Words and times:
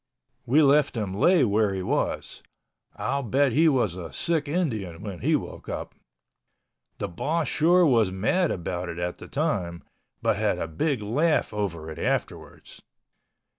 We 0.47 0.63
left 0.63 0.97
him 0.97 1.13
lay 1.13 1.43
where 1.43 1.75
he 1.75 1.83
was. 1.83 2.41
I'll 2.95 3.21
bet 3.21 3.51
he 3.51 3.69
was 3.69 3.95
a 3.95 4.11
sick 4.11 4.47
Indian 4.47 5.03
when 5.03 5.19
he 5.19 5.35
woke 5.35 5.69
up. 5.69 5.93
The 6.97 7.07
boss 7.07 7.47
sure 7.47 7.85
was 7.85 8.11
mad 8.11 8.49
about 8.49 8.89
it 8.89 8.97
at 8.97 9.19
the 9.19 9.27
time, 9.27 9.83
but 10.19 10.37
had 10.37 10.57
a 10.57 10.67
big 10.67 11.03
laugh 11.03 11.53
over 11.53 11.87
it 11.91 11.99
afterwards. 11.99 12.81